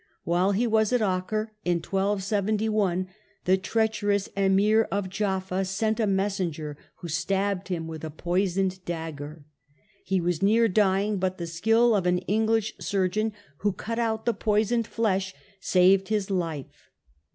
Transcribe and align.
While 0.23 0.53
he 0.53 0.65
was 0.65 0.91
at 0.91 1.01
Acre 1.03 1.53
in 1.63 1.77
127 1.77 2.73
1, 2.73 3.07
the 3.45 3.55
treacherous 3.55 4.29
Emir 4.35 4.87
of 4.91 5.09
Jaffa 5.11 5.63
sent 5.63 5.99
a 5.99 6.05
ThecruMwie 6.05 6.09
messenger, 6.09 6.77
who 6.95 7.07
stabbed 7.07 7.67
him 7.67 7.85
with 7.85 8.03
a 8.03 8.09
poisoned 8.09 8.71
of 8.71 8.75
sir 8.77 8.81
Ed 8.81 8.85
dagger. 8.87 9.45
He 10.03 10.19
was 10.19 10.41
near 10.41 10.67
dying, 10.67 11.19
but 11.19 11.37
the 11.37 11.45
skill 11.45 11.95
of 11.95 12.05
^■^' 12.05 12.07
an 12.07 12.17
English 12.17 12.73
surgeon, 12.79 13.31
who 13.57 13.73
cut 13.73 13.99
out 13.99 14.25
the 14.25 14.33
poisoned 14.33 14.87
flesh, 14.87 15.35
saved 15.59 16.07
his 16.07 16.31
life. 16.31 16.89